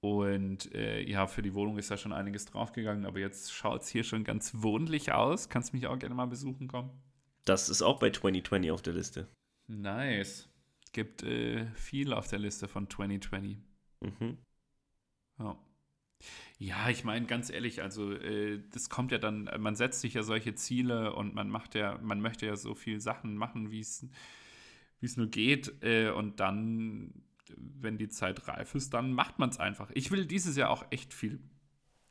[0.00, 3.88] Und äh, ja, für die Wohnung ist da schon einiges draufgegangen, aber jetzt schaut es
[3.88, 5.48] hier schon ganz wohnlich aus.
[5.48, 6.90] Kannst mich auch gerne mal besuchen kommen.
[7.46, 9.28] Das ist auch bei 2020 auf der Liste.
[9.66, 10.48] Nice.
[10.92, 13.58] Gibt äh, viel auf der Liste von 2020.
[14.00, 14.38] Mhm.
[15.38, 15.58] Ja.
[16.58, 20.22] Ja, ich meine, ganz ehrlich, also äh, das kommt ja dann, man setzt sich ja
[20.22, 24.06] solche Ziele und man macht ja, man möchte ja so viele Sachen machen, wie es
[25.16, 25.82] nur geht.
[25.82, 27.22] Äh, und dann,
[27.56, 29.90] wenn die Zeit reif ist, dann macht man es einfach.
[29.94, 31.40] Ich will dieses Jahr auch echt viel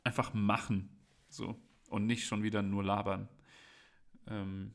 [0.03, 0.89] einfach machen.
[1.29, 1.59] So.
[1.89, 3.29] Und nicht schon wieder nur labern.
[4.27, 4.73] Ähm,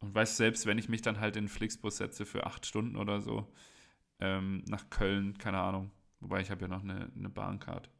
[0.00, 2.96] und weißt selbst, wenn ich mich dann halt in den Flixbus setze für acht Stunden
[2.96, 3.50] oder so,
[4.20, 5.90] ähm, nach Köln, keine Ahnung.
[6.20, 7.90] Wobei ich habe ja noch eine, eine Bahncard.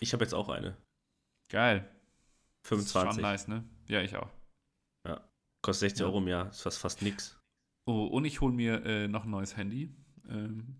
[0.00, 0.76] Ich habe jetzt auch eine.
[1.48, 1.88] Geil.
[2.62, 3.14] Das ist 25.
[3.14, 3.64] Schon nice, ne?
[3.86, 4.28] Ja, ich auch.
[5.62, 6.06] Kostet 60 Ja.
[6.06, 6.48] Euro im Jahr.
[6.48, 7.38] Ist fast, fast nix.
[7.84, 9.94] Oh, und ich hole mir äh, noch ein neues Handy.
[10.28, 10.76] Ähm,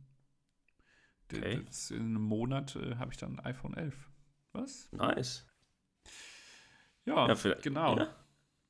[1.32, 1.62] Okay.
[1.66, 3.94] das in einem Monat äh, habe ich dann ein iPhone 11.
[4.52, 4.90] Was?
[4.90, 5.46] Nice.
[7.04, 7.98] Ja, Ja, genau.
[7.98, 8.14] Ja.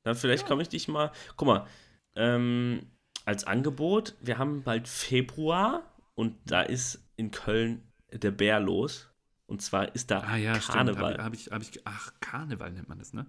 [0.03, 0.47] Dann vielleicht Ja.
[0.49, 1.11] komme ich dich mal.
[1.37, 1.67] Guck mal,
[2.15, 2.85] ähm,
[3.25, 9.10] als Angebot, wir haben bald Februar und da ist in Köln der Bär los.
[9.51, 11.21] Und zwar ist da Ah ja, Karneval.
[11.21, 13.25] Hab ich, hab ich, hab ich, ach, Karneval nennt man das, ne?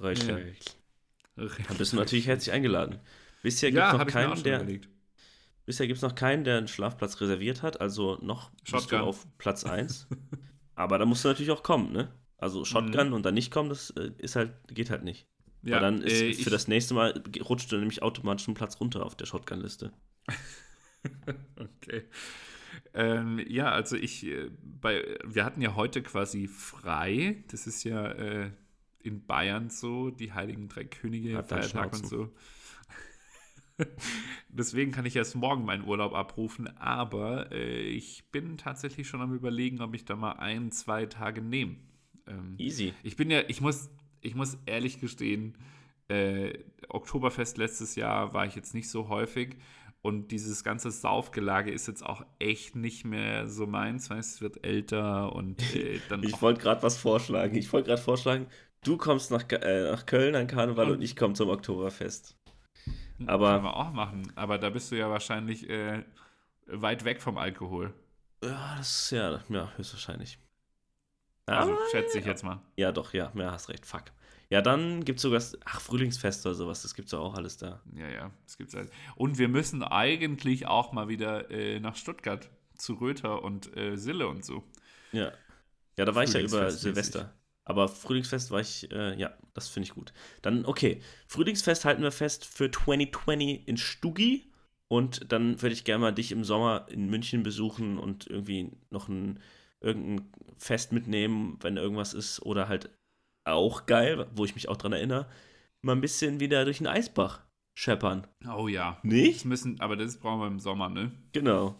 [0.00, 0.76] Richtig.
[1.36, 1.46] Ja.
[1.68, 2.98] Dann bist du natürlich herzlich eingeladen.
[3.44, 4.62] Bisher gibt es Ja, noch keinen, der.
[4.62, 4.88] überlegt.
[5.64, 7.80] Bisher gibt es noch keinen, der einen Schlafplatz reserviert hat.
[7.80, 10.08] Also noch bist du auf Platz 1.
[10.74, 12.12] Aber da musst du natürlich auch kommen, ne?
[12.38, 13.12] Also Shotgun Mhm.
[13.14, 15.28] und dann nicht kommen, das äh, ist halt, geht halt nicht.
[15.62, 18.80] Ja, Weil dann ist äh, für das nächste Mal rutscht du nämlich automatisch einen Platz
[18.80, 19.92] runter auf der Shotgun-Liste.
[21.56, 22.02] okay.
[22.96, 27.44] Ähm, ja, also ich, äh, bei, wir hatten ja heute quasi frei.
[27.48, 28.50] Das ist ja äh,
[29.00, 32.34] in Bayern so, die Heiligen Drei Könige, Hat Feiertag und so.
[34.48, 39.34] Deswegen kann ich erst morgen meinen Urlaub abrufen, aber äh, ich bin tatsächlich schon am
[39.34, 41.76] überlegen, ob ich da mal ein, zwei Tage nehme.
[42.26, 42.94] Ähm, Easy.
[43.02, 43.90] Ich bin ja, ich muss,
[44.22, 45.58] ich muss ehrlich gestehen,
[46.08, 46.54] äh,
[46.88, 49.56] Oktoberfest letztes Jahr war ich jetzt nicht so häufig
[50.06, 54.64] und dieses ganze Saufgelage ist jetzt auch echt nicht mehr so meins, weil es wird
[54.64, 56.22] älter und äh, dann.
[56.22, 57.56] ich wollte gerade was vorschlagen.
[57.56, 58.46] Ich wollte gerade vorschlagen,
[58.84, 62.36] du kommst nach, äh, nach Köln an Karneval und, und ich komme zum Oktoberfest.
[63.26, 64.32] Aber, Können wir auch machen.
[64.36, 66.04] Aber da bist du ja wahrscheinlich äh,
[66.66, 67.92] weit weg vom Alkohol.
[68.44, 70.38] Ja, das ist ja, ja höchstwahrscheinlich.
[71.46, 72.60] Also Aber, schätze ich jetzt mal.
[72.76, 73.84] Ja, doch, ja, ja, hast recht.
[73.84, 74.04] Fuck.
[74.48, 77.56] Ja, dann gibt es sogar, ach, Frühlingsfest oder sowas, das gibt es ja auch alles
[77.56, 77.82] da.
[77.94, 78.90] Ja, ja, das gibt's alles.
[79.16, 84.28] Und wir müssen eigentlich auch mal wieder äh, nach Stuttgart zu Röther und äh, Sille
[84.28, 84.62] und so.
[85.12, 85.32] Ja.
[85.98, 87.34] Ja, da war ich ja über Silvester.
[87.64, 90.12] Aber Frühlingsfest war ich, äh, ja, das finde ich gut.
[90.42, 94.52] Dann, okay, Frühlingsfest halten wir fest für 2020 in Stugi.
[94.88, 99.08] Und dann würde ich gerne mal dich im Sommer in München besuchen und irgendwie noch
[99.08, 99.40] ein
[99.80, 102.40] irgendein Fest mitnehmen, wenn irgendwas ist.
[102.42, 102.90] Oder halt
[103.46, 105.28] auch geil, wo ich mich auch dran erinnere,
[105.82, 107.40] mal ein bisschen wieder durch den Eisbach
[107.74, 108.26] scheppern.
[108.56, 108.98] Oh ja.
[109.02, 109.38] Nicht?
[109.38, 111.12] Das müssen, aber das brauchen wir im Sommer, ne?
[111.32, 111.76] Genau.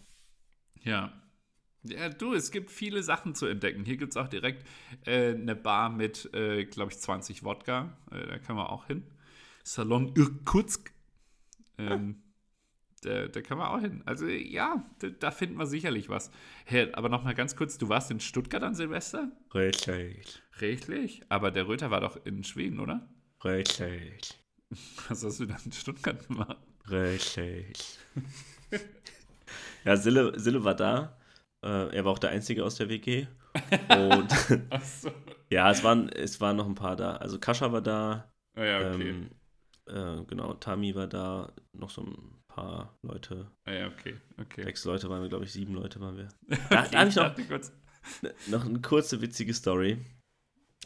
[0.83, 1.12] Ja.
[1.83, 3.85] Ja, du, es gibt viele Sachen zu entdecken.
[3.85, 4.66] Hier gibt es auch direkt
[5.07, 7.96] äh, eine Bar mit, äh, glaube ich, 20 Wodka.
[8.11, 9.05] Äh, da können wir auch hin.
[9.62, 10.92] Salon Irkutsk.
[11.79, 12.22] Ähm,
[13.06, 14.02] da, da kann man auch hin.
[14.04, 16.30] Also ja, da, da finden wir sicherlich was.
[16.64, 19.30] Hey, aber noch mal ganz kurz, du warst in Stuttgart an Silvester?
[19.54, 20.42] Richtig.
[20.60, 21.22] Richtig?
[21.28, 23.08] Aber der Röther war doch in Schweden, oder?
[23.44, 24.30] Richtig.
[25.08, 26.58] Was hast du dann in Stuttgart gemacht?
[26.90, 27.98] Richtig.
[29.84, 31.16] ja, Sille, Sille war da.
[31.64, 33.26] Äh, er war auch der Einzige aus der WG.
[33.88, 34.30] Und
[34.82, 35.10] so.
[35.50, 37.16] ja, es waren, es waren noch ein paar da.
[37.16, 38.32] Also Kascha war da.
[38.56, 39.10] Oh ja, okay.
[39.10, 39.30] Ähm,
[39.86, 43.50] äh, genau, Tami war da, noch so ein paar Leute.
[43.64, 44.64] Ah ja, okay, okay.
[44.64, 46.28] Sechs Leute waren wir, glaube ich, sieben Leute waren wir.
[46.70, 49.98] Da, habe ich noch, noch eine kurze witzige Story.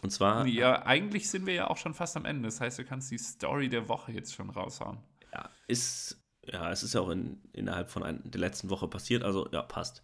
[0.02, 0.46] Und zwar.
[0.46, 2.48] Ja, eigentlich sind wir ja auch schon fast am Ende.
[2.48, 4.98] Das heißt, du kannst die Story der Woche jetzt schon raushauen.
[5.32, 6.16] Ja, ist.
[6.44, 9.62] Ja, es ist ja auch in, innerhalb von ein, der letzten Woche passiert, also ja,
[9.62, 10.02] passt.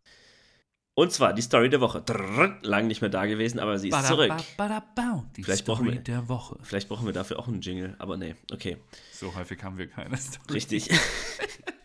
[0.98, 2.00] Und zwar die Story der Woche.
[2.00, 4.32] Drrr, lang nicht mehr da gewesen, aber sie ist bada, zurück.
[4.56, 6.58] Bada, bada, die vielleicht Story brauchen wir, der Woche.
[6.62, 8.78] Vielleicht brauchen wir dafür auch einen Jingle, aber nee, okay.
[9.12, 10.54] So häufig haben wir keine Story.
[10.54, 10.88] Richtig.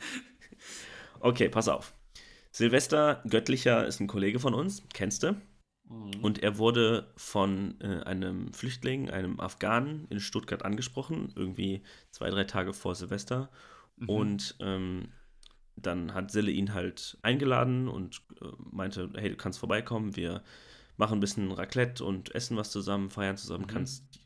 [1.19, 1.93] okay, pass auf.
[2.53, 5.33] Silvester Göttlicher ist ein Kollege von uns, kennst du?
[5.89, 6.21] Mhm.
[6.21, 12.45] Und er wurde von äh, einem Flüchtling, einem Afghanen in Stuttgart angesprochen, irgendwie zwei, drei
[12.45, 13.49] Tage vor Silvester.
[13.97, 14.09] Mhm.
[14.09, 15.09] Und ähm,
[15.75, 20.43] dann hat Sille ihn halt eingeladen und äh, meinte, hey, du kannst vorbeikommen, wir
[20.97, 23.73] machen ein bisschen Raclette und essen was zusammen, feiern zusammen, mhm.
[23.73, 24.19] kannst,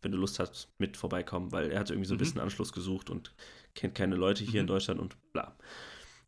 [0.00, 2.20] wenn du Lust hast, mit vorbeikommen, weil er hat irgendwie so ein mhm.
[2.20, 3.34] bisschen Anschluss gesucht und
[3.74, 4.64] kennt keine Leute hier mhm.
[4.64, 5.56] in Deutschland und bla.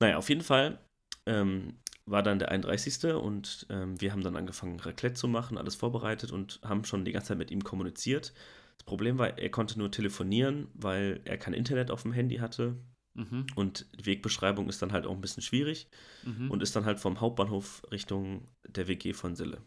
[0.00, 0.78] Naja, auf jeden Fall
[1.26, 3.14] ähm, war dann der 31.
[3.14, 7.12] und ähm, wir haben dann angefangen, Raclette zu machen, alles vorbereitet und haben schon die
[7.12, 8.34] ganze Zeit mit ihm kommuniziert.
[8.76, 12.76] Das Problem war, er konnte nur telefonieren, weil er kein Internet auf dem Handy hatte
[13.14, 13.46] Mhm.
[13.55, 15.88] Und die Wegbeschreibung ist dann halt auch ein bisschen schwierig
[16.24, 16.50] mhm.
[16.50, 19.62] und ist dann halt vom Hauptbahnhof Richtung der WG von Sille.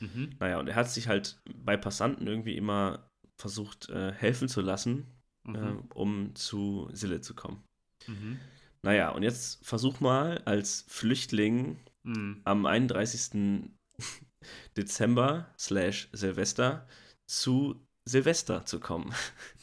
[0.00, 0.30] Mhm.
[0.38, 3.10] Naja, und er hat sich halt bei Passanten irgendwie immer
[3.40, 5.06] versucht, äh, helfen zu lassen,
[5.46, 5.88] äh, mhm.
[5.94, 7.62] um zu Sille zu kommen.
[8.06, 8.38] Mhm.
[8.82, 12.40] Naja, und jetzt versuch mal als Flüchtling mhm.
[12.44, 13.70] am 31.
[14.76, 16.86] Dezember slash Silvester
[17.26, 19.12] zu Silvester zu kommen.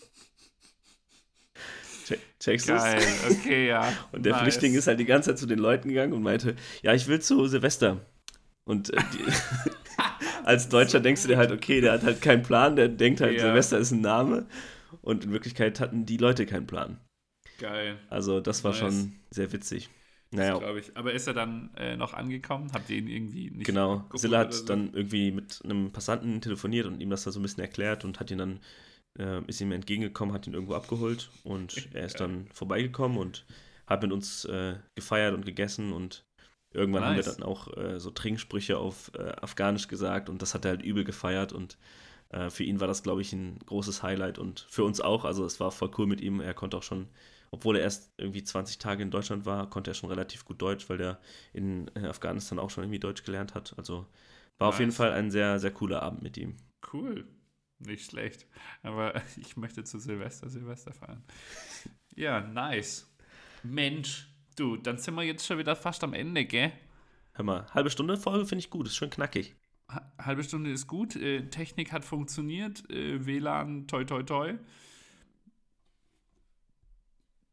[2.39, 3.91] Checkst Geil, okay, ja.
[4.11, 4.41] Und der nice.
[4.43, 7.19] Flüchtling ist halt die ganze Zeit zu den Leuten gegangen und meinte, ja, ich will
[7.19, 8.05] zu Silvester.
[8.65, 9.23] Und äh, die,
[10.43, 13.35] als Deutscher denkst du dir halt, okay, der hat halt keinen Plan, der denkt halt,
[13.35, 13.41] ja.
[13.41, 14.45] Silvester ist ein Name.
[15.01, 16.99] Und in Wirklichkeit hatten die Leute keinen Plan.
[17.59, 17.97] Geil.
[18.09, 18.79] Also das war nice.
[18.79, 19.89] schon sehr witzig.
[20.31, 20.57] Naja.
[20.57, 20.95] glaube ich.
[20.95, 22.71] Aber ist er dann äh, noch angekommen?
[22.73, 24.03] Habt ihr ihn irgendwie nicht Genau.
[24.13, 24.65] Silla hat so?
[24.65, 28.19] dann irgendwie mit einem Passanten telefoniert und ihm das da so ein bisschen erklärt und
[28.19, 28.59] hat ihn dann
[29.17, 33.45] äh, ist ihm entgegengekommen, hat ihn irgendwo abgeholt und er ist dann vorbeigekommen und
[33.86, 36.25] hat mit uns äh, gefeiert und gegessen und
[36.73, 37.10] irgendwann nice.
[37.10, 40.71] haben wir dann auch äh, so Trinksprüche auf äh, Afghanisch gesagt und das hat er
[40.71, 41.77] halt übel gefeiert und
[42.30, 45.25] äh, für ihn war das, glaube ich, ein großes Highlight und für uns auch.
[45.25, 46.41] Also es war voll cool mit ihm.
[46.41, 47.08] Er konnte auch schon,
[47.51, 50.89] obwohl er erst irgendwie 20 Tage in Deutschland war, konnte er schon relativ gut Deutsch,
[50.89, 51.19] weil er
[51.53, 53.73] in äh, Afghanistan auch schon irgendwie Deutsch gelernt hat.
[53.77, 54.06] Also
[54.58, 54.75] war nice.
[54.75, 56.58] auf jeden Fall ein sehr, sehr cooler Abend mit ihm.
[56.91, 57.25] Cool.
[57.79, 58.47] Nicht schlecht.
[58.83, 61.23] Aber ich möchte zu Silvester Silvester feiern.
[62.15, 63.11] Ja, nice.
[63.63, 66.71] Mensch, du, dann sind wir jetzt schon wieder fast am Ende, gell?
[67.33, 69.55] Hör mal, halbe Stunde Folge finde ich gut, ist schön knackig.
[69.89, 71.15] Ha- Halbe Stunde ist gut.
[71.15, 72.89] Äh, Technik hat funktioniert.
[72.89, 74.55] Äh, WLAN, toi, toi, toi.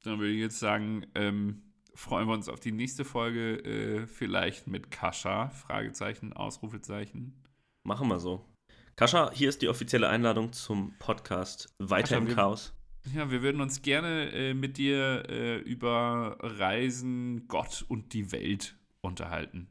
[0.02, 1.62] Dann würde ich jetzt sagen, ähm,
[1.94, 3.56] freuen wir uns auf die nächste Folge.
[3.58, 5.50] Äh, vielleicht mit Kascha.
[5.50, 7.34] Fragezeichen, Ausrufezeichen.
[7.84, 8.44] Machen wir so.
[8.96, 12.72] Kascha, hier ist die offizielle Einladung zum Podcast Weiter Kascha, im wir- Chaos.
[13.14, 18.76] Ja, wir würden uns gerne äh, mit dir äh, über Reisen, Gott und die Welt
[19.02, 19.68] unterhalten.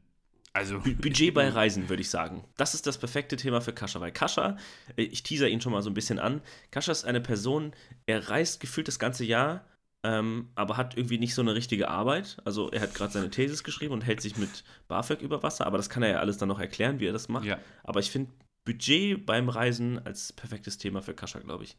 [0.52, 2.44] Also Bu- Budget bei Reisen, würde ich sagen.
[2.56, 4.56] Das ist das perfekte Thema für Kascha, weil Kascha,
[4.96, 7.72] äh, ich teaser ihn schon mal so ein bisschen an, Kascha ist eine Person,
[8.06, 9.64] er reist gefühlt das ganze Jahr,
[10.04, 12.36] ähm, aber hat irgendwie nicht so eine richtige Arbeit.
[12.44, 15.78] Also er hat gerade seine Thesis geschrieben und hält sich mit BAföG über Wasser, aber
[15.78, 17.46] das kann er ja alles dann noch erklären, wie er das macht.
[17.46, 18.30] ja, Aber ich finde
[18.64, 21.76] Budget beim Reisen als perfektes Thema für Kascha, glaube ich.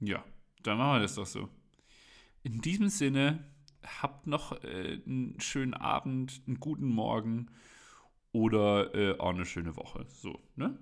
[0.00, 0.24] ja,
[0.62, 1.48] dann machen wir das doch so.
[2.42, 3.44] In diesem Sinne,
[4.00, 7.46] habt noch äh, einen schönen Abend, einen guten Morgen
[8.32, 10.06] oder äh, auch eine schöne Woche.
[10.08, 10.78] So, ne?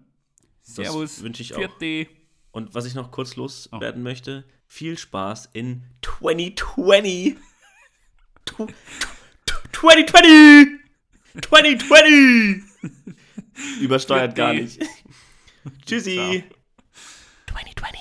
[0.62, 1.22] Servus.
[1.22, 1.58] wünsche ich auch.
[1.58, 2.08] Vierte.
[2.50, 3.40] Und was ich noch kurz Oh.
[3.42, 7.36] loswerden möchte, viel Spaß in 2020.
[8.46, 8.72] Tw-
[9.46, 10.80] tw- 2020!
[11.42, 12.62] 2020!
[13.80, 14.80] Übersteuert gar nicht.
[15.86, 16.14] Tschüssi.
[16.14, 16.58] Ciao.
[17.52, 17.93] 2020.